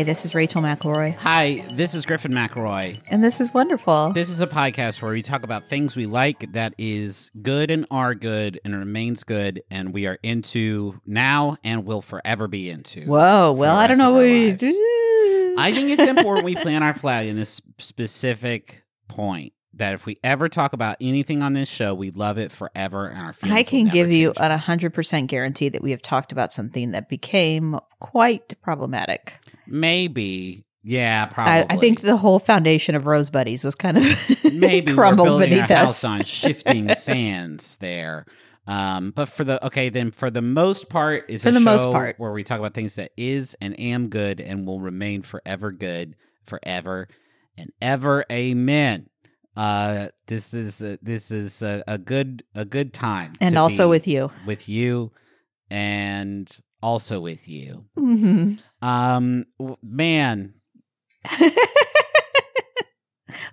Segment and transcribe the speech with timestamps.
[0.00, 3.02] Hi, this is Rachel McElroy, Hi, this is Griffin McElroy.
[3.10, 4.12] and this is wonderful.
[4.14, 7.84] This is a podcast where we talk about things we like that is good and
[7.90, 13.04] are good and remains good, and we are into now and will forever be into.
[13.04, 15.54] Whoa, well, I don't know what we do.
[15.58, 20.18] I think it's important we plant our flag in this specific point that if we
[20.22, 23.62] ever talk about anything on this show, we love it forever, and our feelings I
[23.62, 24.50] can give you change.
[24.50, 29.34] an 100% guarantee that we have talked about something that became quite problematic.
[29.70, 31.52] Maybe, yeah, probably.
[31.52, 34.04] I, I think the whole foundation of Rose Buddies was kind of
[34.52, 35.70] maybe we're crumbled beneath us.
[35.70, 38.26] house on shifting sands there.
[38.66, 41.84] Um, but for the okay, then for the most part, is For a the most
[41.90, 42.18] part.
[42.18, 46.14] where we talk about things that is and am good and will remain forever good,
[46.46, 47.08] forever
[47.56, 48.24] and ever.
[48.30, 49.08] Amen.
[49.56, 53.90] Uh, this is a, this is a, a good a good time, and also be
[53.90, 54.30] with you.
[54.46, 55.10] with you,
[55.68, 57.84] and also with you.
[57.98, 58.58] Mhm.
[58.82, 59.44] Um,
[59.82, 60.54] man,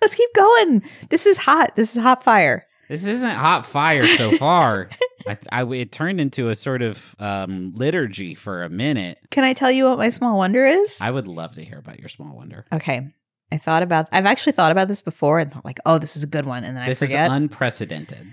[0.02, 0.84] Let's keep going.
[1.10, 1.76] This is hot.
[1.76, 2.66] This is hot fire.
[2.90, 4.90] This isn't hot fire so far.
[5.28, 9.18] I, I, it turned into a sort of um, liturgy for a minute.
[9.32, 11.00] Can I tell you what my small wonder is?
[11.02, 12.66] I would love to hear about your small wonder.
[12.72, 13.08] okay.
[13.52, 16.24] I thought about I've actually thought about this before and thought like, oh, this is
[16.24, 16.64] a good one.
[16.66, 17.30] And then this I forget.
[17.30, 18.28] This is unprecedented.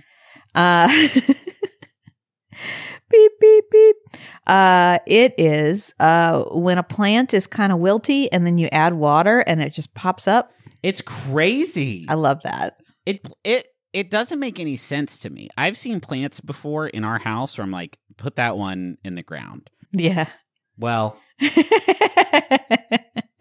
[0.56, 0.88] Uh,
[3.10, 3.96] beep beep beep.
[4.46, 8.94] Uh, it is uh when a plant is kind of wilty and then you add
[8.94, 10.50] water and it just pops up.
[10.82, 12.04] It's crazy.
[12.08, 12.76] I love that.
[13.06, 15.48] It it it doesn't make any sense to me.
[15.56, 19.22] I've seen plants before in our house where I'm like, put that one in the
[19.22, 19.70] ground.
[19.92, 20.28] Yeah.
[20.76, 21.16] Well,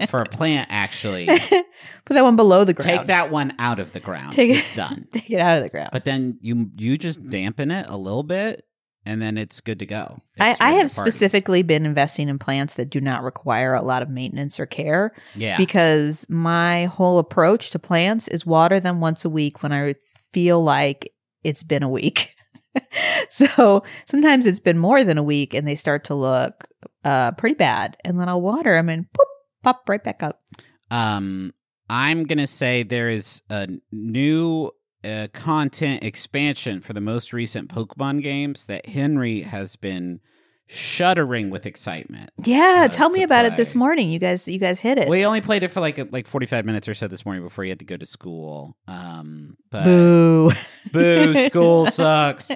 [0.08, 1.26] for a plant, actually,
[2.06, 3.00] Put that one below the ground.
[3.00, 4.34] take that one out of the ground.
[4.34, 5.08] Take it- it's done.
[5.12, 5.90] Take it out of the ground.
[5.92, 8.66] But then you you just dampen it a little bit,
[9.06, 10.18] and then it's good to go.
[10.40, 14.02] I, It's I have specifically been investing in plants that do not require a lot
[14.02, 15.58] of maintenance or care yeah.
[15.58, 19.96] because my whole approach to plants is water them once a week when I
[20.32, 21.12] feel like
[21.44, 22.34] it's been a week.
[23.30, 26.68] so sometimes it's been more than a week and they start to look
[27.04, 27.98] uh, pretty bad.
[28.04, 29.28] And then I'll water them and poop,
[29.64, 30.42] pop right back up.
[30.90, 31.54] Um,
[31.90, 34.72] I'm gonna say there is a new
[35.04, 40.20] uh, content expansion for the most recent Pokemon games that Henry has been
[40.68, 42.32] shuddering with excitement.
[42.44, 44.10] Yeah, tell me about it this morning.
[44.10, 45.10] You guys, you guys hit it.
[45.10, 47.70] We only played it for like like 45 minutes or so this morning before he
[47.70, 48.78] had to go to school.
[48.88, 50.52] Um, but Boo.
[50.92, 52.52] boo, school sucks.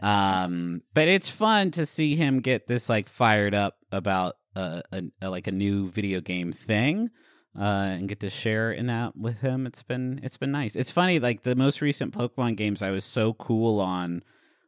[0.00, 5.02] Um, but it's fun to see him get this like fired up about uh, a,
[5.22, 7.10] a like a new video game thing.
[7.58, 7.62] Uh,
[7.98, 9.66] and get to share in that with him.
[9.66, 10.76] It's been it's been nice.
[10.76, 14.22] It's funny, like the most recent Pokemon games, I was so cool on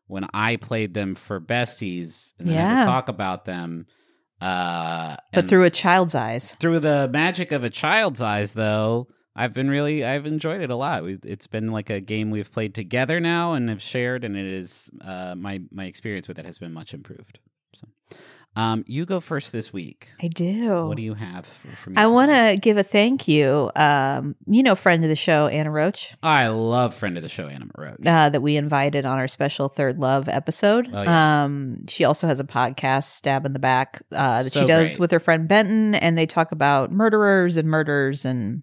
[0.08, 2.78] when I played them for besties and then Yeah.
[2.80, 3.86] would talk about them.
[4.40, 6.54] Uh, but through a child's eyes.
[6.58, 10.74] through the magic of a child's eyes, though, I've been really I've enjoyed it a
[10.76, 11.04] lot.
[11.06, 14.90] It's been like a game we've played together now and have shared, and it is
[15.02, 17.38] uh, my my experience with it has been much improved.
[17.74, 17.86] So,
[18.56, 20.08] um, you go first this week.
[20.22, 20.84] I do.
[20.86, 21.96] What do you have for, for me?
[21.96, 23.70] I want to give a thank you.
[23.76, 27.46] Um, you know, friend of the show, Anna Roach, I love friend of the show,
[27.46, 28.04] Anna Roach.
[28.04, 30.88] uh, that we invited on our special Third Love episode.
[30.92, 31.08] Oh, yes.
[31.08, 34.90] Um, she also has a podcast, Stab in the Back, uh, that So she does
[34.90, 34.98] great.
[35.00, 38.62] with her friend Benton, and they talk about murderers and murders and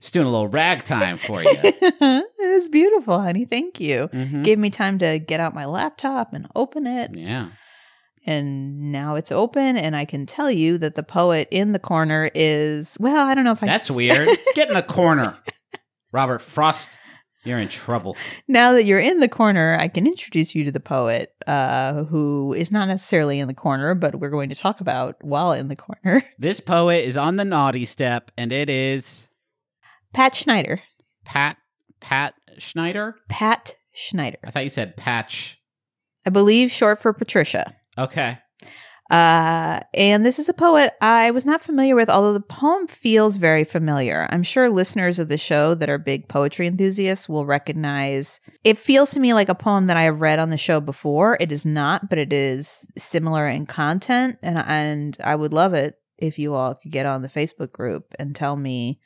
[0.00, 1.50] Just doing a little ragtime for you.
[1.62, 3.44] it is beautiful, honey.
[3.44, 4.08] Thank you.
[4.12, 4.44] Mhm.
[4.44, 7.10] Gave me time to get out my laptop and open it.
[7.14, 7.48] Yeah.
[8.26, 12.30] And now it's open, and I can tell you that the poet in the corner
[12.34, 14.28] is, well, I don't know if I That's weird.
[14.54, 15.38] Get in the corner.
[16.12, 16.98] Robert Frost,
[17.44, 18.16] you're in trouble.
[18.46, 22.52] now that you're in the corner, I can introduce you to the poet, uh, who
[22.52, 25.76] is not necessarily in the corner, but we're going to talk about while in the
[25.76, 26.22] corner.
[26.38, 29.27] This poet is on the naughty step, and it is
[30.12, 30.82] Pat Schneider.
[31.24, 31.56] Pat
[32.00, 33.16] Pat Schneider.
[33.28, 34.38] Pat Schneider.
[34.44, 35.58] I thought you said Patch.
[36.26, 37.74] I believe short for Patricia.
[37.96, 38.38] Okay.
[39.10, 43.38] Uh, and this is a poet I was not familiar with, although the poem feels
[43.38, 44.28] very familiar.
[44.30, 49.12] I'm sure listeners of the show that are big poetry enthusiasts will recognize it feels
[49.12, 51.38] to me like a poem that I have read on the show before.
[51.40, 55.94] It is not, but it is similar in content, and and I would love it
[56.18, 59.00] if you all could get on the Facebook group and tell me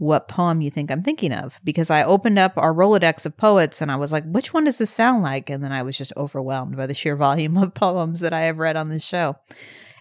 [0.00, 3.82] what poem you think I'm thinking of because I opened up our Rolodex of poets
[3.82, 5.50] and I was like, which one does this sound like?
[5.50, 8.56] And then I was just overwhelmed by the sheer volume of poems that I have
[8.56, 9.36] read on this show.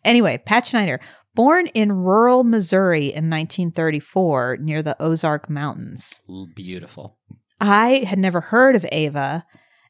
[0.05, 1.01] Anyway, Pat Schneider,
[1.35, 6.21] born in rural Missouri in 1934 near the Ozark Mountains.
[6.55, 7.17] Beautiful.
[7.59, 9.45] I had never heard of Ava.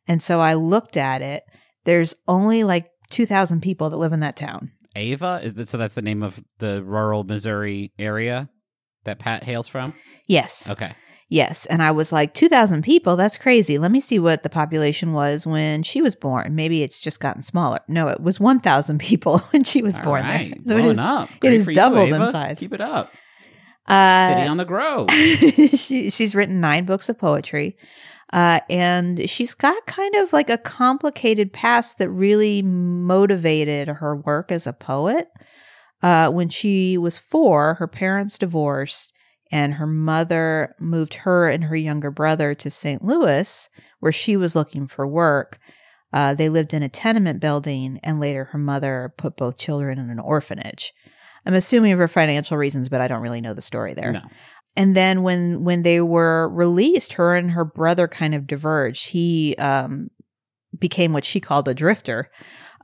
[0.08, 1.44] And so I looked at it.
[1.86, 4.72] There's only like 2,000 people that live in that town.
[4.96, 8.50] Ava is that, so that's the name of the rural Missouri area
[9.06, 9.94] that Pat hails from.
[10.28, 10.70] Yes.
[10.70, 10.94] Okay.
[11.32, 11.68] Yes.
[11.68, 13.16] And I was like, 2,000 people?
[13.16, 13.78] That's crazy.
[13.78, 16.56] Let me see what the population was when she was born.
[16.56, 17.80] Maybe it's just gotten smaller.
[17.88, 20.60] No, it was 1,000 people when she was All born right.
[20.66, 20.78] there.
[20.78, 21.30] So it is, up.
[21.44, 22.60] it is for you, doubled in size.
[22.60, 23.12] Keep it up.
[23.88, 25.12] uh, City on the Grove.
[25.12, 27.78] she, she's written nine books of poetry.
[28.34, 34.52] Uh, and she's got kind of like a complicated past that really motivated her work
[34.52, 35.30] as a poet.
[36.02, 39.12] Uh, when she was four, her parents divorced,
[39.52, 43.04] and her mother moved her and her younger brother to St.
[43.04, 43.70] Louis,
[44.00, 45.60] where she was looking for work.
[46.14, 50.10] Uh, they lived in a tenement building, and later her mother put both children in
[50.10, 50.94] an orphanage.
[51.46, 54.12] I'm assuming for financial reasons, but I don't really know the story there.
[54.14, 54.22] No.
[54.76, 59.10] And then when when they were released, her and her brother kind of diverged.
[59.10, 60.10] He um,
[60.78, 62.30] became what she called a drifter,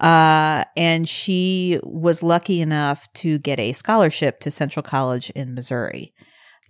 [0.01, 6.13] uh, and she was lucky enough to get a scholarship to Central College in Missouri.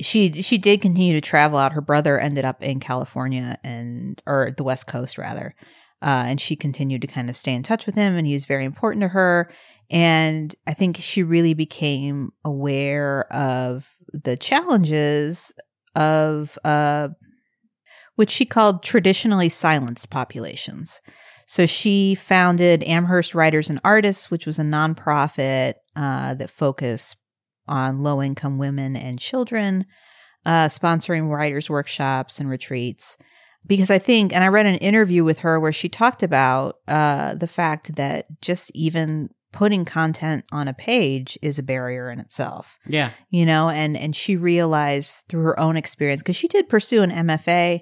[0.02, 1.72] She she did continue to travel out.
[1.72, 5.56] Her brother ended up in California and or the West Coast rather,
[6.02, 8.46] uh, and she continued to kind of stay in touch with him, and he was
[8.46, 9.50] very important to her.
[9.90, 15.54] And I think she really became aware of the challenges
[15.96, 17.10] of uh,
[18.16, 21.02] which she called traditionally silenced populations.
[21.46, 27.18] So she founded Amherst Writers and Artists, which was a nonprofit uh, that focused
[27.68, 29.86] on low income women and children,
[30.46, 33.18] uh, sponsoring writers' workshops and retreats.
[33.68, 37.34] Because I think, and I read an interview with her where she talked about uh,
[37.34, 42.78] the fact that just even putting content on a page is a barrier in itself
[42.86, 43.12] Yeah.
[43.30, 47.10] you know and and she realized through her own experience because she did pursue an
[47.10, 47.80] mfa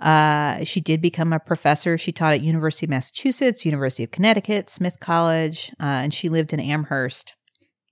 [0.00, 1.98] uh, she did become a professor.
[1.98, 6.52] She taught at university of massachusetts university of connecticut smith college uh, and she lived
[6.52, 7.34] in amherst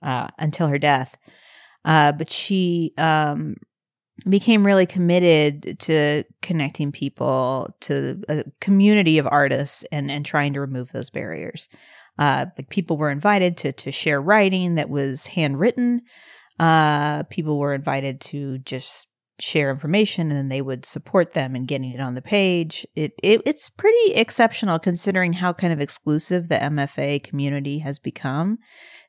[0.02, 1.16] uh, until her death.
[1.84, 3.56] Uh, but she um,
[4.28, 10.60] became really committed to connecting people to a community of artists and and trying to
[10.60, 11.68] remove those barriers.
[12.18, 16.00] Uh, like people were invited to to share writing that was handwritten.
[16.58, 19.06] Uh, people were invited to just
[19.38, 22.86] share information, and then they would support them in getting it on the page.
[22.94, 28.58] It, it it's pretty exceptional considering how kind of exclusive the MFA community has become.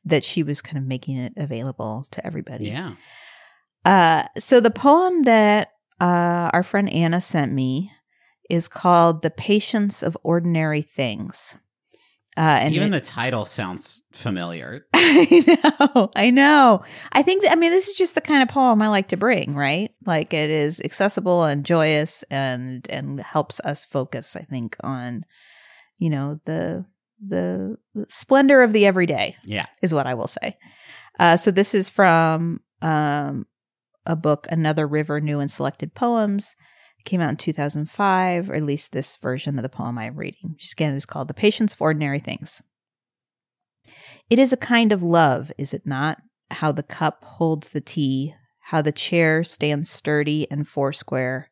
[0.05, 2.67] That she was kind of making it available to everybody.
[2.67, 2.95] Yeah.
[3.83, 7.91] Uh, so the poem that uh, our friend Anna sent me
[8.49, 11.55] is called "The Patience of Ordinary Things."
[12.37, 14.85] Uh, and Even it- the title sounds familiar.
[14.93, 15.43] I
[15.89, 16.83] know, I know.
[17.11, 19.55] I think I mean, this is just the kind of poem I like to bring,
[19.55, 19.89] right?
[20.05, 25.23] Like it is accessible and joyous and, and helps us focus, I think, on,
[25.97, 26.85] you know, the,
[27.25, 27.77] the
[28.09, 29.65] splendor of the everyday Yeah.
[29.81, 30.57] is what I will say.
[31.19, 33.47] Uh, so this is from, um,
[34.05, 36.55] a book, Another River, New and Selected Poems.
[37.05, 40.51] Came out in 2005, or at least this version of the poem I am reading.
[40.53, 42.61] Which again is called The Patience of Ordinary Things.
[44.29, 46.17] It is a kind of love, is it not?
[46.51, 51.49] How the cup holds the tea, how the chair stands sturdy and foursquare,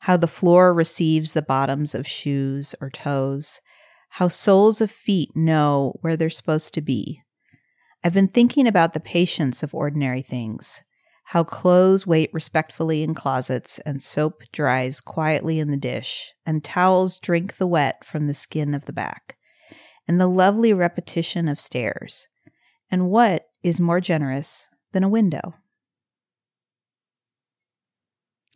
[0.00, 3.60] how the floor receives the bottoms of shoes or toes,
[4.10, 7.22] how soles of feet know where they're supposed to be.
[8.04, 10.82] I've been thinking about the patience of ordinary things,
[11.24, 17.18] how clothes wait respectfully in closets, and soap dries quietly in the dish, and towels
[17.18, 19.36] drink the wet from the skin of the back
[20.08, 22.28] and the lovely repetition of stairs.
[22.90, 25.54] And what is more generous than a window?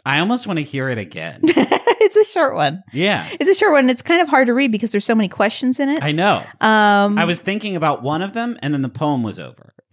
[0.04, 1.40] I almost want to hear it again.
[1.44, 2.82] it's a short one.
[2.92, 3.28] yeah.
[3.40, 3.90] It's a short one.
[3.90, 6.02] It's kind of hard to read because there's so many questions in it.
[6.02, 6.44] I know.
[6.60, 9.74] um, I was thinking about one of them and then the poem was over.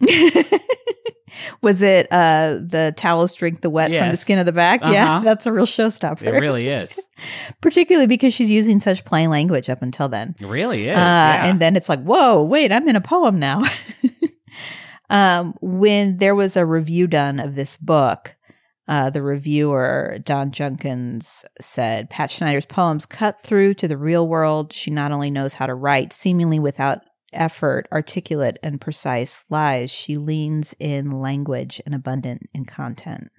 [1.62, 4.80] was it uh, the towels drink the wet from the skin of the back?
[4.82, 5.20] Yeah, Uh-huh.
[5.24, 6.22] that's a real showstopper.
[6.22, 6.98] It really is.
[7.60, 10.34] Particularly because she's using such plain language up until then.
[10.40, 10.96] It really is.
[10.96, 11.44] Uh, yeah.
[11.46, 13.64] And then it's like, whoa, wait, I'm in a poem now.
[15.10, 18.34] um, when there was a review done of this book,
[18.88, 24.72] uh, the reviewer, Don Junkins, said Pat Schneider's poems cut through to the real world.
[24.72, 27.00] She not only knows how to write, seemingly without
[27.34, 33.30] effort, articulate and precise lies, she leans in language and abundant in content.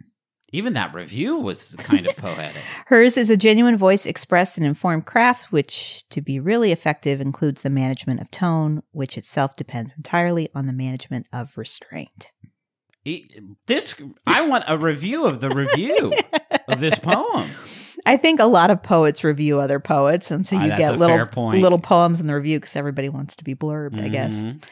[0.52, 2.62] Even that review was kind of poetic.
[2.86, 7.62] Hers is a genuine voice expressed in informed craft, which, to be really effective, includes
[7.62, 12.32] the management of tone, which itself depends entirely on the management of restraint.
[13.68, 16.14] This I want a review of the review
[16.68, 17.50] of this poem.
[18.06, 21.00] I think a lot of poets review other poets, and so Ah, you that's get
[21.00, 21.16] little
[21.62, 24.44] little poems in the review because everybody wants to be blurbed, I guess.
[24.44, 24.64] Mhm.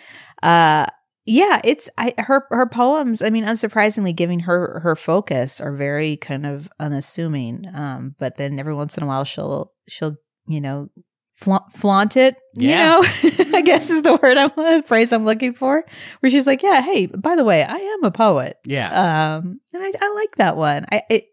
[0.41, 0.85] Uh,
[1.25, 3.21] yeah, it's I, her her poems.
[3.21, 7.65] I mean, unsurprisingly, giving her her focus are very kind of unassuming.
[7.73, 10.15] Um, but then every once in a while, she'll she'll
[10.47, 10.89] you know
[11.33, 12.35] flaunt, flaunt it.
[12.55, 12.99] Yeah.
[12.99, 15.85] You know, I guess is the word I'm the phrase I'm looking for.
[16.19, 18.57] Where she's like, yeah, hey, by the way, I am a poet.
[18.65, 19.35] Yeah.
[19.37, 20.85] Um, and I, I like that one.
[20.91, 21.25] I it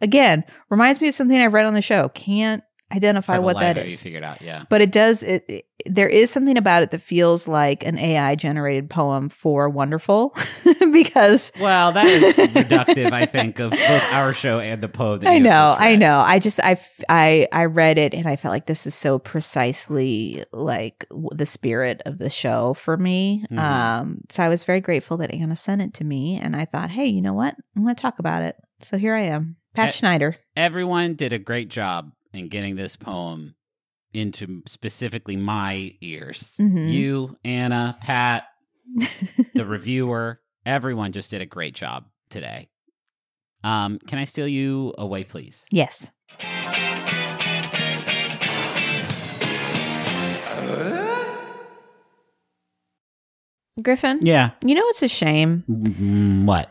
[0.00, 2.08] again reminds me of something I've read on the show.
[2.10, 4.64] Can't identify what that it, You figured out, yeah.
[4.68, 5.22] but it does.
[5.22, 9.70] It, it there is something about it that feels like an AI generated poem for
[9.70, 10.36] wonderful
[10.92, 15.20] because Well, that is reductive, I think, of both our show and the poem.
[15.20, 16.18] That I know, I know.
[16.18, 16.76] I just I
[17.08, 19.18] I I read it and I felt like this is so
[19.64, 23.44] precisely like w- the spirit of the show for me.
[23.50, 23.58] Mhm.
[23.58, 26.90] Um, so I was very grateful that Anna sent it to me, and I thought,
[26.90, 27.54] hey, you know what?
[27.76, 28.56] I'm going to talk about it.
[28.82, 30.36] So here I am, Pat Eh, Schneider.
[30.56, 33.54] Everyone did a great job in getting this poem
[34.12, 36.56] into specifically my ears.
[36.58, 36.92] Mhm.
[36.92, 38.44] You, Anna, Pat,
[39.54, 42.68] the reviewer, everyone just did a great job today.
[43.62, 45.64] Um, can I steal you away, please?
[45.70, 46.10] Yes.
[53.82, 54.50] Griffin, Yeah.
[54.64, 56.70] you know it's a shame Mm, what?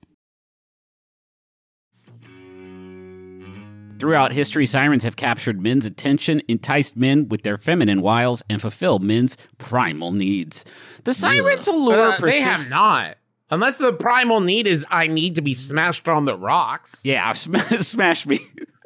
[4.01, 9.03] Throughout history, sirens have captured men's attention, enticed men with their feminine wiles, and fulfilled
[9.03, 10.65] men's primal needs.
[11.03, 13.17] The sirens' allure Uh, they have not.
[13.51, 17.01] Unless the primal need is I need to be smashed on the rocks.
[17.03, 18.39] Yeah, sm- smash me.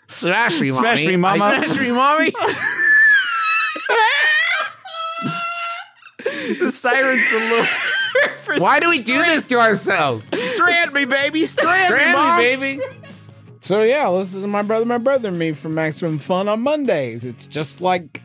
[0.10, 1.08] Smash me, Smash mommy.
[1.08, 1.38] me, mama.
[1.66, 2.32] Smash me, mommy.
[6.60, 8.60] the sirens' allure.
[8.60, 10.26] Why do we do this to ourselves?
[10.56, 11.46] Strand me, baby.
[11.46, 12.44] Strand, Strand me,
[12.78, 13.05] baby.
[13.66, 17.26] So yeah, this is my brother, my brother, and me for maximum fun on Mondays.
[17.26, 18.22] It's just like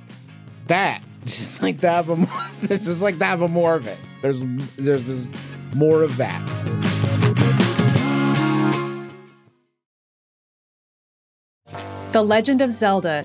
[0.67, 3.97] that, just like that, but more, it's just like that, but more of it.
[4.21, 4.43] There's
[4.77, 5.35] there's just
[5.75, 6.47] more of that.
[12.13, 13.25] The Legend of Zelda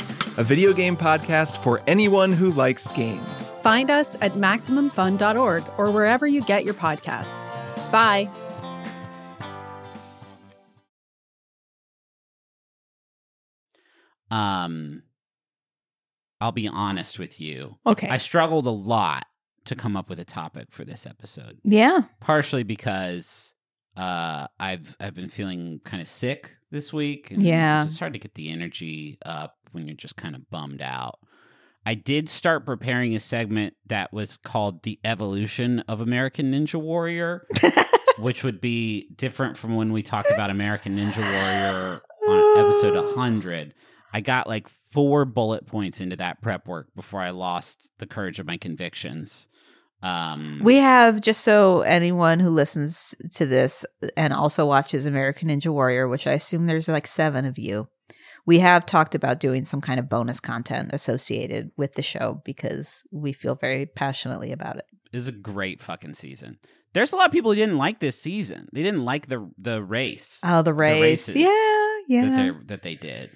[0.37, 3.51] a video game podcast for anyone who likes games.
[3.61, 7.51] Find us at MaximumFun.org or wherever you get your podcasts.
[7.91, 8.29] Bye.
[14.29, 15.03] Um,
[16.39, 17.77] I'll be honest with you.
[17.85, 18.07] Okay.
[18.07, 19.25] I struggled a lot
[19.65, 21.59] to come up with a topic for this episode.
[21.63, 22.03] yeah.
[22.19, 23.53] Partially because
[23.95, 27.31] uh, I've I've been feeling kind of sick this week.
[27.31, 27.81] And Yeah.
[27.83, 31.19] it's just hard to get the energy up when you're just kind of bummed out.
[31.85, 37.47] I did start preparing a segment that was called "The Evolution of American Ninja Warrior,"
[38.19, 43.73] which would be different from when we talked about American Ninja Warrior on episode 100.
[44.13, 48.39] I got like four bullet points into that prep work before I lost the courage
[48.39, 49.47] of my convictions.
[50.03, 53.85] Um, We have just so anyone who listens to this
[54.17, 57.87] and also watches American Ninja Warrior, which I assume there's like seven of you.
[58.45, 63.03] We have talked about doing some kind of bonus content associated with the show because
[63.11, 64.85] we feel very passionately about it.
[65.13, 65.17] it.
[65.17, 66.57] is a great fucking season.
[66.93, 68.67] There's a lot of people who didn't like this season.
[68.73, 71.01] They didn't like the the race Oh, the race.
[71.01, 72.35] races yeah, that yeah.
[72.35, 73.29] they that they did.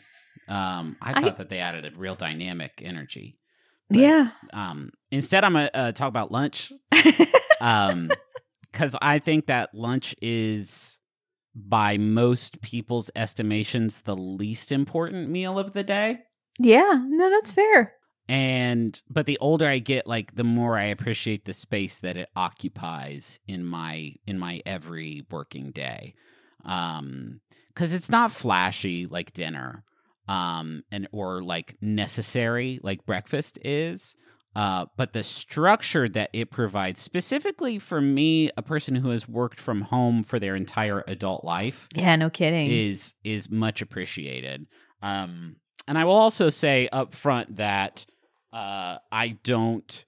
[0.47, 3.37] Um, I I- thought that they added a real dynamic energy.
[3.89, 4.29] But, Yeah.
[4.51, 6.71] Um, instead, I'm gonna uh, talk about lunch.
[7.61, 8.09] Um,
[8.71, 10.94] because I think that lunch is,
[11.55, 16.19] by most people's estimations, the least important meal of the day.
[16.59, 17.93] yeah, no, that's fair.
[18.27, 22.27] and but the older i get like the more i appreciate the space that it
[22.35, 26.15] occupies in my in my every working day
[26.65, 27.39] um
[27.75, 29.83] cuz it's not flashy like dinner
[30.27, 34.15] um and or like necessary like breakfast is
[34.55, 39.59] uh, but the structure that it provides, specifically for me, a person who has worked
[39.59, 42.71] from home for their entire adult life, Yeah, no kidding.
[42.71, 44.67] is is much appreciated.
[45.01, 48.05] Um, and I will also say up front that
[48.53, 50.05] uh, I don't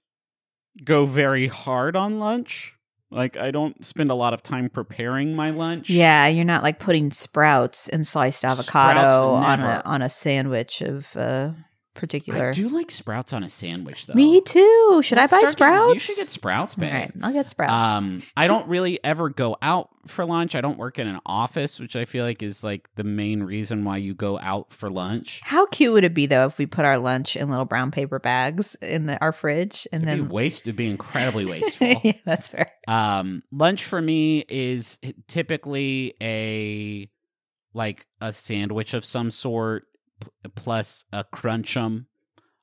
[0.82, 2.74] go very hard on lunch.
[3.10, 5.88] Like I don't spend a lot of time preparing my lunch.
[5.88, 10.82] yeah, you're not like putting sprouts and sliced avocado Sprouts, on a on a sandwich
[10.82, 11.50] of uh
[11.98, 12.48] particular.
[12.48, 14.14] I do like sprouts on a sandwich though.
[14.14, 15.00] Me too.
[15.02, 15.94] Should Let's I buy start getting- sprouts?
[15.94, 16.92] you should get sprouts, babe.
[16.92, 17.72] All right, I'll get sprouts.
[17.94, 20.54] Um, I don't really ever go out for lunch.
[20.54, 23.84] I don't work in an office, which I feel like is like the main reason
[23.84, 25.40] why you go out for lunch.
[25.44, 28.18] How cute would it be though if we put our lunch in little brown paper
[28.18, 30.62] bags in the, our fridge and It'd then be waste.
[30.62, 31.94] It'd be incredibly wasteful.
[32.02, 32.70] yeah, that's fair.
[32.86, 37.10] Um, lunch for me is typically a
[37.74, 39.84] like a sandwich of some sort
[40.54, 42.06] plus a crunchum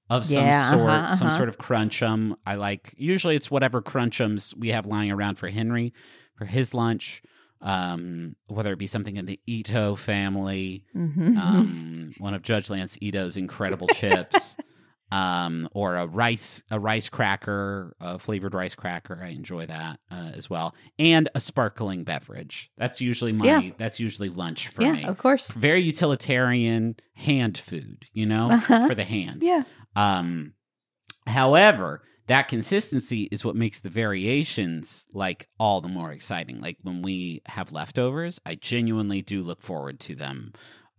[0.10, 1.38] of some Yeah, sort, uh-huh, some uh-huh.
[1.38, 2.36] sort of crunchum.
[2.46, 5.94] I like usually it's whatever crunchums we have lying around for Henry
[6.36, 7.22] for his lunch.
[7.62, 11.38] Um, whether it be something in the Ito family, Mhm.
[11.38, 14.56] um, one of Judge Lance Ito's incredible chips,
[15.12, 19.20] um, or a rice a rice cracker, a flavored rice cracker.
[19.24, 22.72] I enjoy that uh, as well, and a sparkling beverage.
[22.78, 23.72] That's usually my Yeah.
[23.78, 25.04] that's usually lunch for yeah, me.
[25.04, 25.52] of course.
[25.54, 28.88] Very utilitarian hand food, you know, Uh-huh.
[28.88, 29.46] for the hands.
[29.46, 29.63] Yeah.
[29.96, 30.54] Um,
[31.28, 36.60] however, that consistency is what makes the variations like all the more exciting.
[36.60, 40.54] Like when we have leftovers, I genuinely do look forward to them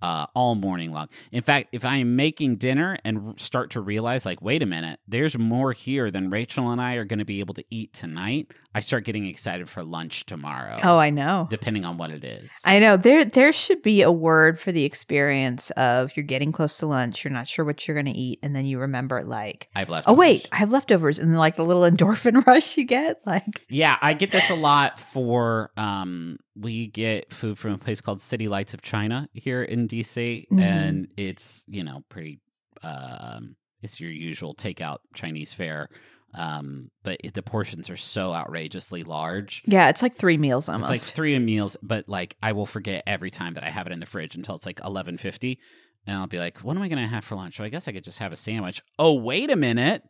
[0.06, 1.08] uh, all morning long.
[1.32, 5.00] In fact, if I am making dinner and start to realize, like, wait a minute,
[5.08, 8.52] there's more here than Rachel and I are going to be able to eat tonight,
[8.76, 10.78] I start getting excited for lunch tomorrow.
[10.82, 11.46] Oh, I know.
[11.48, 12.52] depending on what it is.
[12.64, 16.76] I know there there should be a word for the experience of you're getting close
[16.78, 19.68] to lunch, you're not sure what you're going to eat, and then you remember like,
[19.74, 20.06] I've left.
[20.08, 23.96] oh wait, I have leftovers, and like the little endorphin rush you get, like, Yeah,
[24.02, 28.46] I get this a lot for um we get food from a place called City
[28.48, 30.60] Lights of China here in DC Mhm.
[30.60, 32.40] and it's, you know, pretty
[32.82, 35.88] um it's your usual takeout Chinese fare.
[36.36, 39.62] Um but it, the portions are so outrageously large.
[39.66, 40.92] yeah, it's like three meals almost.
[40.92, 43.92] It's like three meals, but like I will forget every time that I have it
[43.92, 45.58] in the fridge until it's like eleven fifty,
[46.06, 47.92] and I'll be like, "What am I gonna have for lunch?" So I guess I
[47.92, 48.82] could just have a sandwich.
[48.98, 50.02] Oh, wait a minute,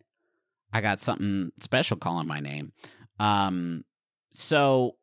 [0.72, 2.72] I got something special calling my name.
[3.20, 3.84] Um,
[4.32, 4.96] so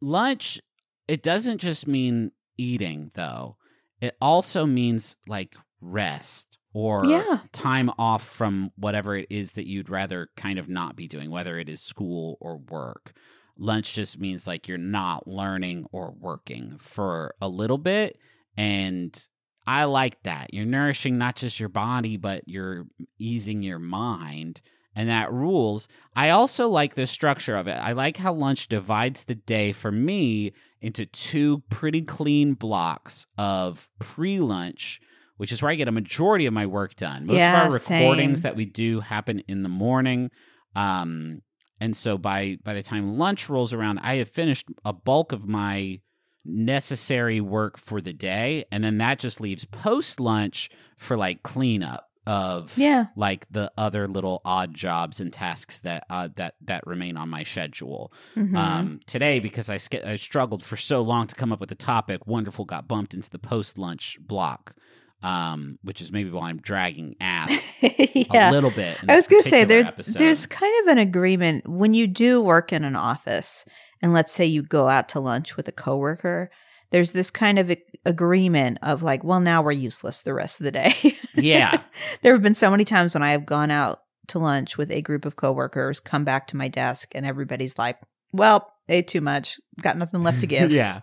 [0.00, 0.60] lunch,
[1.08, 3.56] it doesn't just mean eating though;
[4.00, 6.49] it also means like rest.
[6.72, 7.40] Or Yeah.
[7.52, 11.58] time off from whatever it is that you'd rather kind of not be doing, whether
[11.58, 13.12] it is school or work.
[13.58, 18.18] Lunch just means like you're not learning or working for a little bit.
[18.56, 19.26] And
[19.66, 20.54] I like that.
[20.54, 22.86] You're nourishing not just your body, but you're
[23.18, 24.60] easing your mind.
[24.96, 25.86] And that rules.
[26.16, 27.76] I also like the structure of it.
[27.76, 33.88] I like how lunch divides the day for me into two pretty clean blocks of
[33.98, 35.00] pre lunch,
[35.40, 37.24] which is where I get a majority of my work done.
[37.26, 38.42] Most Yeah, of our recordings same.
[38.42, 40.30] that we do happen in the morning.
[40.76, 41.40] Um,
[41.80, 45.48] and so by by the time lunch rolls around, I have finished a bulk of
[45.48, 46.00] my
[46.44, 52.06] necessary work for the day, and then that just leaves post lunch for like cleanup
[52.26, 53.06] of Yeah.
[53.16, 57.44] like the other little odd jobs and tasks that uh, that that remain on my
[57.44, 58.12] schedule.
[58.36, 58.56] Mhm.
[58.56, 61.76] Um, today, because I, sk- I struggled for so long to come up with a
[61.76, 64.74] topic, wonderful got bumped into the post lunch block,
[65.22, 68.50] um, which is maybe why I'm dragging ass yeah.
[68.50, 68.98] a little bit.
[69.08, 70.18] I was going to say there, episode.
[70.18, 73.64] there's kind of an agreement when you do work in an office,
[74.02, 76.50] and let's say you go out to lunch with a coworker.
[76.90, 80.64] There's this kind of a- agreement of like, well, now we're useless the rest of
[80.64, 80.94] the day.
[81.34, 81.82] Yeah.
[82.22, 85.02] there have been so many times when I have gone out to lunch with a
[85.02, 87.98] group of coworkers, come back to my desk, and everybody's like,
[88.32, 91.00] "Well, ate too much, got nothing left to give." yeah.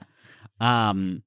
[0.60, 1.24] Um,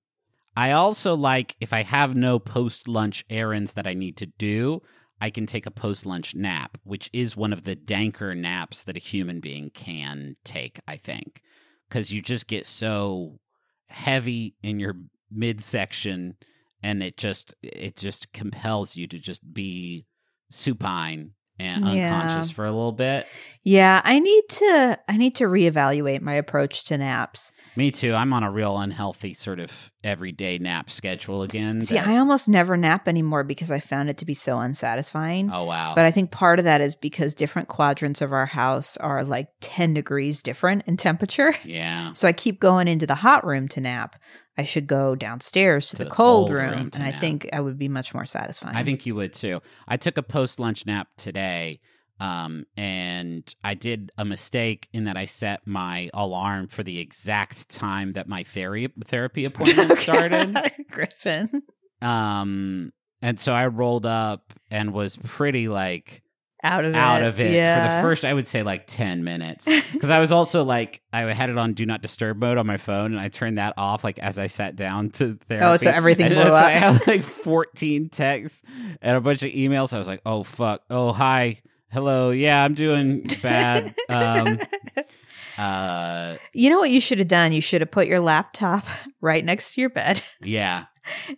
[0.56, 4.82] I also like if I have no post lunch errands that I need to do,
[5.20, 8.96] I can take a post lunch nap, which is one of the danker naps that
[8.96, 11.42] a human being can take, I think.
[11.88, 13.40] Because you just get so
[13.88, 14.96] heavy in your
[15.32, 16.36] midsection
[16.82, 20.06] and it just it just compels you to just be
[20.50, 22.14] supine and Yeah.
[22.20, 23.26] unconscious for a little bit.
[23.62, 27.52] Yeah, I need to I need to reevaluate my approach to naps.
[27.76, 28.14] Me too.
[28.14, 31.82] I'm on a real unhealthy sort of everyday nap schedule again.
[31.82, 35.50] See, that- I almost never nap anymore because I found it to be so unsatisfying.
[35.52, 35.92] oh wow.
[35.94, 39.48] But I think part of that is because different quadrants of our house are like
[39.60, 41.54] 10 degrees different in temperature.
[41.62, 42.12] yeah.
[42.14, 44.16] So I keep going into the hot room to nap.
[44.58, 47.60] I should go downstairs to, To the, cold, cold room, room and I think I
[47.60, 48.76] would be much more satisfying.
[48.76, 49.60] I think you would too.
[49.88, 51.80] I took a post lunch nap today.
[52.18, 57.70] Um, and I did a mistake in that I set my alarm for the exact
[57.70, 60.54] time that my therapy therapy appointment started.
[60.90, 61.62] Griffin.
[62.02, 66.22] Um, and so I rolled up and was pretty like
[66.62, 67.26] Out of out it.
[67.26, 67.76] of it yeah.
[67.80, 71.20] for the first I would say like 10 minutes because I was also like I
[71.32, 74.04] had it on do not disturb mode on my phone and I turned that off
[74.04, 75.64] like as I sat down to therapy.
[75.64, 76.64] Oh, so everything And blew so up.
[76.64, 78.62] I had like 14 texts
[79.00, 79.92] and a bunch of emails.
[79.94, 80.82] I was like, "Oh fuck.
[80.90, 81.60] Oh, hi.
[81.90, 82.30] Hello.
[82.30, 84.60] Yeah, I'm doing bad." um
[85.58, 87.52] uh You know what you should have done?
[87.52, 88.84] You should have put your laptop
[89.20, 90.84] right next to your bed yeah.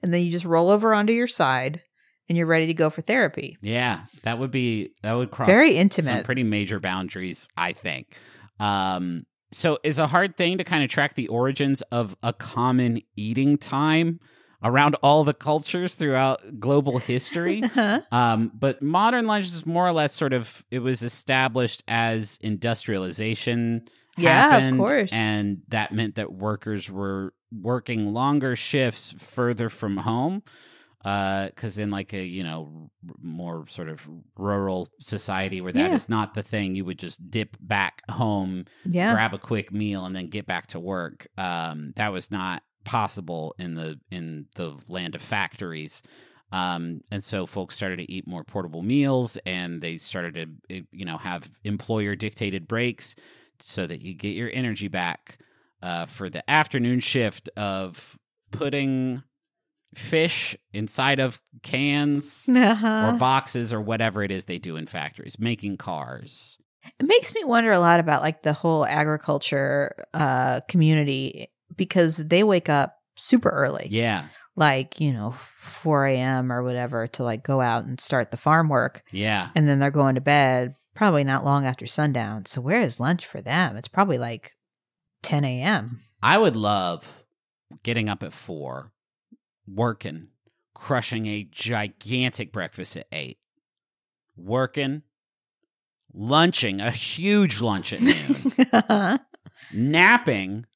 [0.03, 1.83] and then you just roll over onto your side
[2.33, 3.59] and you're ready to go for therapy.
[3.61, 8.17] Yeah, that would be that would cross Very intimate, Some pretty major boundaries, I think.
[8.59, 13.03] Um, so is a hard thing to kind of track the origins of a common
[13.17, 14.19] eating time
[14.65, 17.61] around all the cultures throughout global history.
[17.75, 18.01] Huh?
[18.11, 23.83] Um, but modern lunch is more or less sort of it was established as industrialization
[24.17, 25.13] Yeah, of course.
[25.13, 30.43] and that meant that workers were working longer shifts further from home.
[31.03, 36.07] Because in like a you know r- more sort of rural society where that is
[36.09, 36.15] Yeah.
[36.17, 39.13] not the thing, you would just dip back home Yeah.
[39.13, 41.27] grab a quick meal and then get back to work.
[41.37, 46.03] Um, that was not possible in the in the land of factories.
[46.53, 50.81] Um, and so folks started to eat more portable meals and they started to eh,
[50.93, 53.17] you know have employer dictated breaks
[53.59, 55.39] so that you get your energy back
[55.83, 58.19] uh, for the afternoon shift of
[58.51, 59.23] putting
[59.95, 63.11] fish inside of cans Uh-huh.
[63.15, 66.59] or boxes or whatever it is they do in factories making cars
[66.99, 72.43] It makes me wonder a lot about like the whole agriculture uh community because they
[72.45, 73.87] wake up super early.
[73.91, 74.27] yeah
[74.57, 76.51] Like, you know, 4 a.m.
[76.53, 79.03] or whatever to like go out and start the farm work.
[79.13, 82.45] yeah And then they're going to bed probably not long after sundown.
[82.47, 83.77] So where is lunch for them?
[83.77, 84.53] It's probably like
[85.23, 86.01] 10 a.m.
[86.23, 87.25] I would love
[87.83, 88.92] getting up at four,
[89.75, 90.29] working,
[90.75, 93.39] crushing a gigantic breakfast at eight,
[94.37, 95.03] working,
[96.13, 99.21] lunching, a huge lunch at noon,
[99.73, 100.67] napping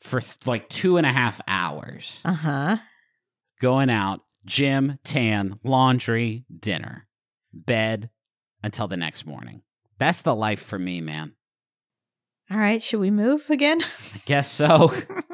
[0.00, 2.76] for th- like two and a half hours, uh huh.
[3.60, 7.06] going out, gym, tan, laundry, dinner,
[7.52, 8.10] bed
[8.62, 9.62] until the next morning.
[9.98, 11.34] That's the life for me, man.
[12.50, 12.82] All right.
[12.82, 13.80] Should we move again?
[13.82, 14.92] I guess so.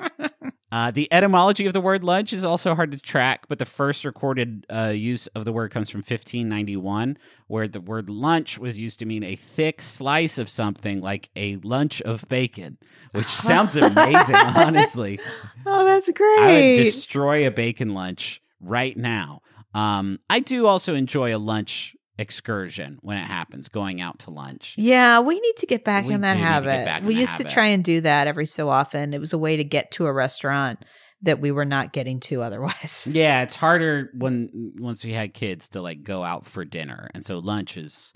[0.73, 4.05] Uh, the etymology of the word lunch is also hard to track, but the first
[4.05, 8.99] recorded uh, use of the word comes from 1591, where the word lunch was used
[8.99, 12.79] to mean a thick slice of something like a lunch of bacon,
[13.13, 15.21] which sounds amazing, honestly.
[15.65, 16.53] Oh, that's I great.
[16.77, 19.43] would destroy a bacon lunch right now.
[19.75, 24.75] Um, I do also enjoy a lunch excursion when it happens, going out to lunch.
[24.79, 27.07] yeah, we need to get back We in that do need to get habit.
[27.07, 29.13] we used to try and do that every so often.
[29.15, 30.85] It was a way to get to a restaurant
[31.23, 33.09] that we were not getting to otherwise.
[33.11, 37.25] Yeah, it's harder when once we had kids to like go out for dinner, and
[37.25, 38.13] so lunch is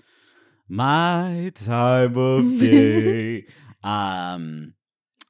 [0.67, 3.45] my time of day.
[3.83, 4.73] um,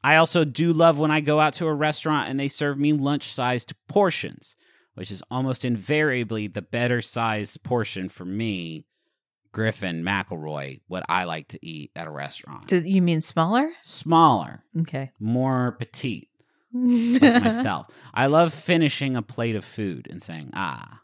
[0.04, 2.94] I also do love when I go out to a restaurant and they serve me
[2.94, 4.56] lunch-sized portions,
[5.02, 8.86] which is almost invariably the better sized portion for me,
[9.52, 10.80] Griffin McElroy.
[10.88, 13.68] What I like to eat at a restaurant, Do you mean smaller?
[13.82, 15.12] smaller, Okay.
[15.20, 16.30] more petite
[16.72, 17.88] like myself.
[18.14, 21.02] I love finishing a plate of food and saying, "Ah,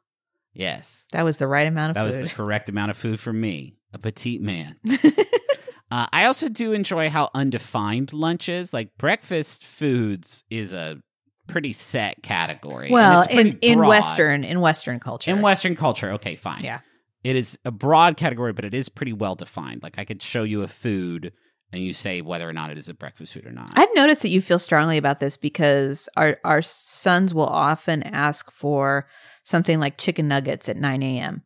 [0.53, 2.13] yes, That was the right amount of food.
[2.13, 4.75] that was the correct amount of food for me, a petite man."
[5.89, 8.73] uh, I also do enjoy how undefined lunch is.
[8.73, 11.01] Like breakfast foods is a
[11.47, 12.87] pretty set category.
[12.87, 13.87] and well, it's in in broad.
[13.89, 15.31] Western in Western culture.
[15.31, 16.63] in Western culture, okay, fine.
[16.63, 16.79] Yeah.
[17.23, 19.83] it is a broad category, but it is pretty well defined.
[19.83, 21.33] Like I could show you a food.
[21.73, 23.73] And you say whether or not it is a breakfast food or not.
[23.75, 28.49] I've noticed that you feel strongly about this because our our sons will often ask
[28.51, 29.05] for
[29.43, 31.43] something like chicken nuggets at 9 a.m.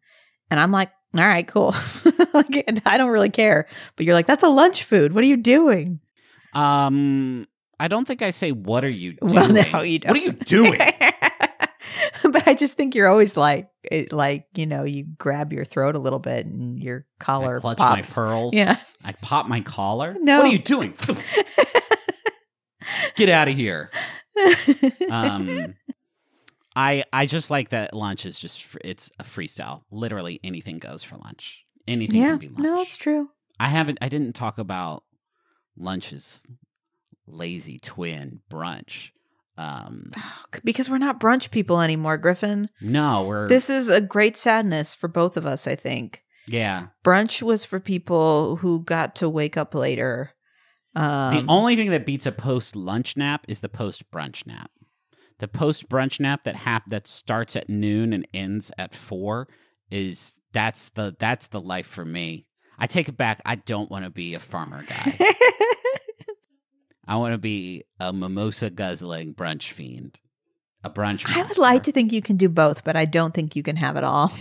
[0.51, 1.73] And I'm like, all right, cool.
[2.35, 3.67] like, I don't really care.
[3.95, 5.13] But you're like, that's a lunch food.
[5.13, 5.99] What are you doing?
[6.53, 7.47] Um,
[7.81, 9.33] I don't think I say what are you doing.
[9.33, 10.11] Well, no, you don't.
[10.11, 10.79] What are you doing?
[12.23, 15.95] but I just think you're always like, it, like you know, you grab your throat
[15.95, 17.95] a little bit and your collar I clutch pops.
[17.95, 18.53] my pearls.
[18.53, 18.75] Yeah.
[19.03, 20.15] I pop my collar.
[20.19, 20.37] No.
[20.41, 20.93] What are you doing?
[23.15, 23.89] Get out of here.
[25.09, 25.73] Um,
[26.75, 29.81] I I just like that lunch is just fr- it's a freestyle.
[29.89, 31.65] Literally anything goes for lunch.
[31.87, 32.59] Anything yeah, can be lunch.
[32.59, 33.29] no, it's true.
[33.59, 33.97] I haven't.
[34.01, 35.03] I didn't talk about
[35.75, 36.41] lunches.
[37.31, 39.11] Lazy twin brunch.
[39.57, 40.11] Um,
[40.63, 42.69] Because we're not brunch people anymore, Griffin.
[42.81, 46.23] no, we're This is a great sadness for both of us, I think.
[46.47, 46.87] yeah.
[47.03, 50.31] Brunch was for people who got to wake up later.
[50.95, 54.71] Um, the only thing that beats a post lunch nap is the post brunch nap.
[55.39, 59.47] The post brunch nap that hap- that starts at noon and ends at four
[59.89, 62.45] is that's the that's the life for me.
[62.77, 63.41] I take it back.
[63.45, 65.17] I don't want to be a farmer guy.
[67.07, 70.19] I want to be a mimosa guzzling brunch fiend.
[70.83, 71.23] A brunch.
[71.27, 73.75] I would like to think you can do both, but I don't think you can
[73.75, 74.31] have it all.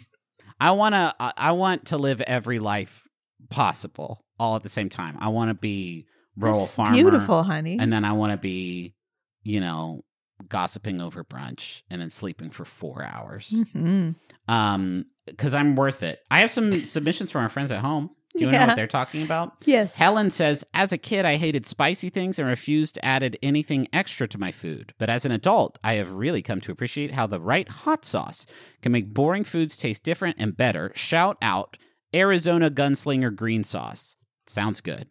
[0.60, 1.14] I want to.
[1.18, 3.06] I want to live every life
[3.50, 5.16] possible all at the same time.
[5.20, 6.94] I want to be rural That's farmer.
[6.94, 7.78] beautiful, honey.
[7.78, 8.94] and then I want to be,
[9.42, 10.04] you know,
[10.48, 13.50] gossiping over brunch and then sleeping for four hours.
[13.50, 14.14] Mhm.
[14.48, 16.20] Um, because I'm worth it.
[16.30, 18.10] I have some submissions from our friends at home.
[18.36, 19.54] Do you to know what they're talking about?
[19.64, 19.96] Yes.
[19.96, 24.26] Helen says, as a kid, I hated spicy things and refused to add anything extra
[24.28, 24.92] to my food.
[24.98, 28.44] But as an adult, I have really come to appreciate how the right hot sauce
[28.82, 30.90] can make boring foods taste different and better.
[30.94, 31.76] Shout out
[32.14, 34.16] Arizona Gunslinger green sauce.
[34.46, 35.08] Sounds good.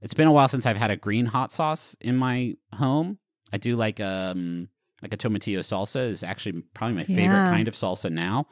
[0.00, 3.18] It's been a while since I've had a green hot sauce in my home.
[3.52, 4.68] I do like um
[5.02, 7.50] like a tomatillo salsa is actually probably my favorite Yeah.
[7.50, 8.46] kind of salsa now.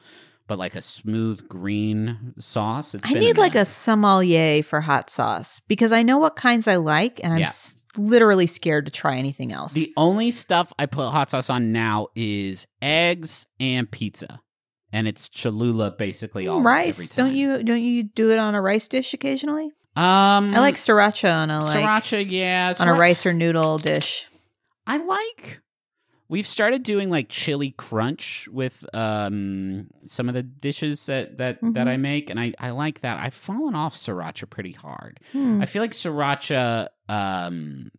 [0.52, 2.94] But like a smooth green sauce.
[2.94, 6.76] It's I need like a sommelier for hot sauce because I know what kinds I
[6.76, 7.46] like, and I'm Yeah.
[7.46, 9.72] s- literally scared to try anything else.
[9.72, 14.40] The only stuff I put hot sauce on now is eggs and pizza,
[14.92, 17.28] and it's Cholula basically all every rice, time.
[17.28, 17.62] don't you?
[17.62, 19.70] Don't you do it on a rice dish occasionally?
[19.96, 22.30] Um, I like sriracha on a like sriracha.
[22.30, 24.26] Yeah, on a rice or noodle dish.
[24.86, 25.60] I like.
[26.32, 31.86] We've started doing like chili crunch with um some of the dishes that that that
[31.86, 31.90] Mhm.
[31.90, 33.18] I make, and I I like that.
[33.20, 35.20] I've fallen off sriracha pretty hard.
[35.32, 35.60] Hmm.
[35.60, 37.90] I feel like sriracha um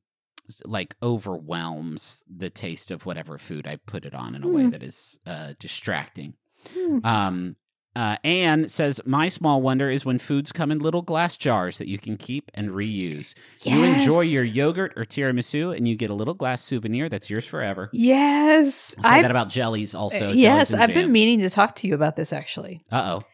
[0.65, 4.69] like overwhelms the taste of whatever food I put it on in a way Hmm.
[4.71, 6.33] that is uh distracting.
[6.73, 7.05] Hmm.
[7.05, 7.55] Um
[7.95, 11.87] uh, Anne says, "My small wonder is when foods come in little glass jars that
[11.87, 13.35] you can keep and reuse.
[13.63, 17.45] You enjoy your yogurt or tiramisu, and you get a little glass souvenir that's yours
[17.45, 20.31] forever." Yes, I say I that about jellies also.
[20.31, 22.83] yes, I've been meaning to talk to you about this actually.
[22.91, 23.27] Uh oh,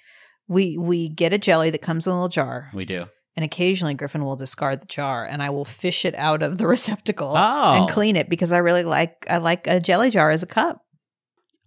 [0.48, 3.06] We we get a jelly that comes in a little jar, we do.
[3.38, 6.68] and occasionally Griffin will discard the jar, and I will fish it out of the
[6.76, 7.74] receptacle Oh.
[7.84, 10.82] and clean it because I really like I like a jelly jar as a cup.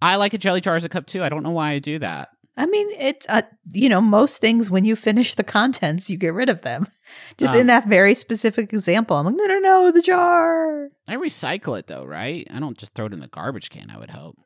[0.01, 1.23] I like a jelly jar as a cup too.
[1.23, 2.27] I don't know why I do that.
[2.55, 3.25] I mean, it.
[3.29, 6.87] Uh, you know, most things when you finish the contents, you get rid of them.
[7.37, 10.89] Just in that very specific example, I'm like, no, no, no, the jar.
[11.07, 12.47] I recycle it though, right?
[12.51, 13.89] I don't just throw it in the garbage can.
[13.89, 14.37] I would hope.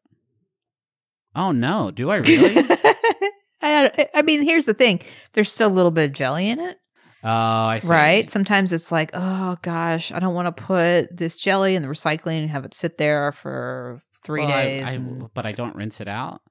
[1.36, 2.56] Oh no, do I really?
[3.62, 5.02] I, I mean, here's the thing:
[5.34, 6.78] there's still a little bit of jelly in it,
[7.24, 7.88] oh, I see.
[7.88, 8.30] right?
[8.30, 12.41] Sometimes it's like, oh gosh, I don't want to put this jelly in the recycling
[12.41, 14.88] and have it sit there for three Well, I- days.
[14.88, 16.41] I- and- but I don't rinse it out.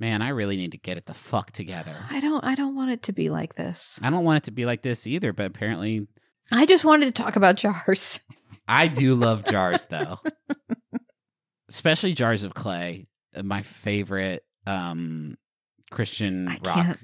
[0.00, 1.96] Man, I really need to get it the fuck together.
[2.10, 2.44] I don't.
[2.44, 3.98] I don't want it to be like this.
[4.02, 6.06] I don't want it to be like this either, but apparently
[6.52, 8.20] I just wanted to talk about jars.
[8.68, 10.18] I do love jars though.
[11.68, 13.06] Especially jars of clay.
[13.34, 15.36] uh, My favorite um
[15.90, 16.74] Christian I rock.
[16.86, 16.98] can't-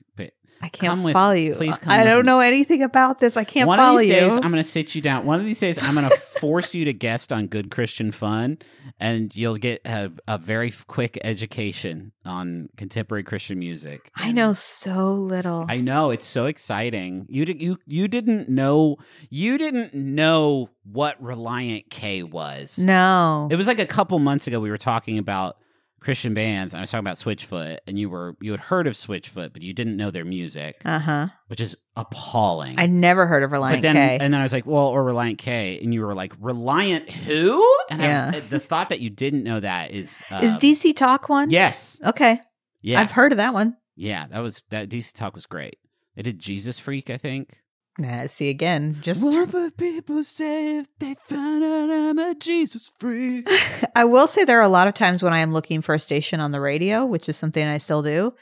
[0.64, 1.55] I can't with- follow you.
[1.55, 3.37] please come I don't know anything about this.
[3.37, 3.68] I can't follow you.
[3.68, 4.20] One follow of these you.
[4.20, 5.27] days, I'm going to sit you down.
[5.27, 8.59] One of these days, I'm going to force you to guest on Good Christian Fun,
[8.98, 14.11] and you'll get a, a very quick education on contemporary Christian music.
[14.16, 15.66] I know so little.
[15.68, 17.27] I know it's so exciting.
[17.29, 18.96] You di- you you didn't know
[19.31, 22.79] you didn't know what Relient K was.
[22.79, 23.48] no.
[23.50, 25.59] It was like a couple months ago we were talking about
[26.04, 28.92] Christian bands and I was talking about Switchfoot and you were you had heard of
[28.92, 31.28] Switchfoot but you didn't know their music, Uh huh.
[31.48, 32.78] which is appalling.
[32.78, 34.18] I never heard of Relient but then K.
[34.20, 37.60] and then I was like, well, or Relient K and you were like, Relient who?
[37.90, 38.40] And I- Yeah.
[38.50, 41.50] the thought that you didn't know that is uh, Is DC Talk one?
[41.50, 41.98] Yes.
[42.04, 42.40] Okay.
[42.82, 43.00] Yeah.
[43.00, 43.76] I've heard of that one.
[43.96, 45.78] yeah, that was that DC Talk was great.
[46.16, 47.60] They did Jesus Freak, I think.
[47.96, 48.98] Nah, see again.
[49.02, 53.48] Just What would people say if they found out I'm a Jesus freak?
[53.96, 56.00] I will say there are a lot of times when I am looking for a
[56.00, 58.35] station on the radio, which is something I still do.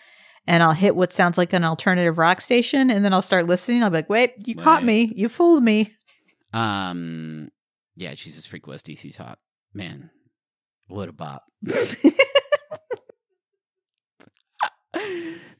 [0.47, 3.83] And I'll hit what sounds like an alternative rock station, and then I'll start listening.
[3.85, 5.13] I'll be like, "Wait, you caught me!
[5.15, 5.95] You fooled me!"
[6.53, 7.49] um,
[7.95, 9.39] yeah, Jesus freak was DC Talk
[9.73, 10.11] Man,
[10.89, 11.45] what a bop!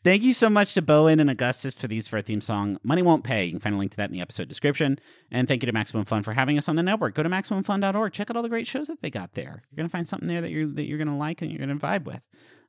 [0.05, 2.77] Thank you so much to bo en and Augustus for these for a theme song.
[2.83, 3.45] Money won't pay.
[3.45, 4.99] You can find a link to that in the episode description.
[5.31, 7.15] And thank you to Maximum Fun for having us on the network.
[7.15, 8.13] Go to maximumfun.org.
[8.13, 9.63] Check out all the great shows that they got there.
[9.71, 12.05] You're gonna find something there that you're that you're gonna like and you're gonna vibe
[12.05, 12.21] with.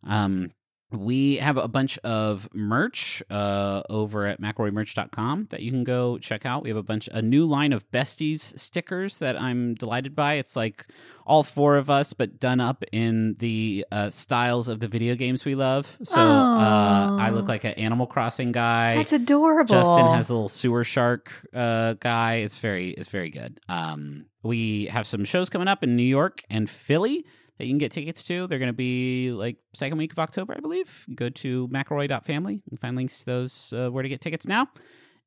[0.03, 0.51] Um,
[0.95, 6.45] we have a bunch of merch uh, over at McElroyMerch.com that you can go check
[6.45, 6.63] out.
[6.63, 10.35] We have a bunch, a new line of Besties stickers that I'm delighted by.
[10.35, 10.87] It's like
[11.25, 15.45] all four of us, but done up in the uh, styles of the video games
[15.45, 15.97] we love.
[16.03, 18.95] So uh, I look like an Animal Crossing guy.
[18.95, 19.73] That's adorable.
[19.73, 22.35] Justin has a little sewer shark uh, guy.
[22.35, 23.59] It's very it's very good.
[23.69, 27.25] Um, we have some shows coming up in New York and Philly
[27.57, 28.47] that you can get tickets to.
[28.47, 31.05] They're going to be like second week of October, I believe.
[31.13, 32.61] Go to McElroy.family.
[32.67, 34.67] Can find links to those uh, where to get tickets now.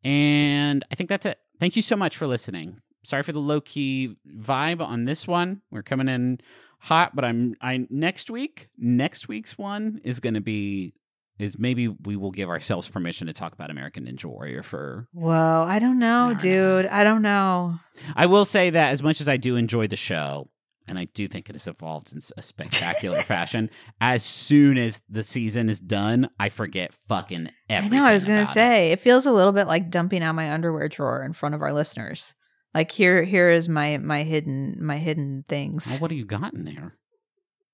[0.05, 1.39] And I think that's it.
[1.59, 2.81] Thank you so much for listening.
[3.05, 5.63] Sorry for the low key vibe on this one.
[5.71, 6.41] We're coming in
[6.81, 8.69] hot, but I'm I next week.
[8.77, 10.95] Next week's one is going to be
[11.39, 15.07] is maybe we will give ourselves permission to talk about American Ninja Warrior for.
[15.13, 16.87] Whoa, I don't know, dude.
[16.87, 17.79] I don't know.
[18.15, 20.49] I will say that as much as I do enjoy the show,
[20.89, 23.71] and I do think it has evolved in a spectacular fashion.
[24.01, 27.99] As soon as the season is done, I forget fucking everything.
[27.99, 28.09] I know.
[28.09, 28.55] I was gonna about it.
[28.55, 31.63] say it feels a little bit like dumping out my underwear drawer in front of
[31.63, 32.35] our listeners.
[32.75, 35.87] Like here, here is my my hidden my hidden things.
[35.89, 36.95] Well, what do you got in there?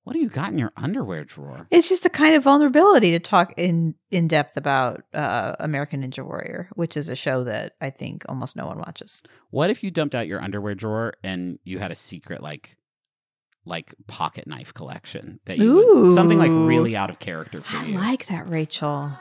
[0.04, 1.68] What do you got in your underwear drawer?
[1.70, 6.24] It's just a kind of vulnerability to talk in in depth about uh, American Ninja
[6.24, 9.22] Warrior, which is a show that I think almost no one watches.
[9.50, 12.76] What if you dumped out your underwear drawer and you had a secret like
[13.64, 17.84] like pocket knife collection that you would, something like really out of character for I
[17.86, 17.96] you?
[17.98, 19.12] like that, Rachel.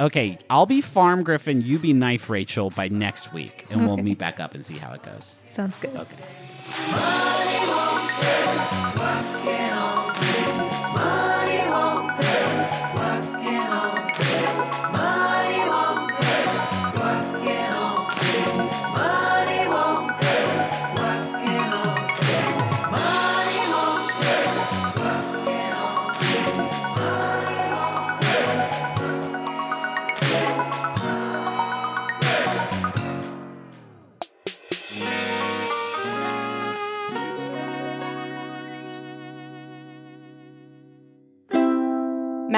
[0.00, 4.18] okay, I'll be Farm Griffin, you be Knife Rachel by next week, and we'll meet
[4.18, 5.40] back up and see how it goes.
[5.46, 5.96] Sounds good.
[5.96, 6.16] Okay.